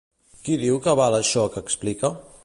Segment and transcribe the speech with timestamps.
[0.47, 2.11] Qui diu que avala això que explica?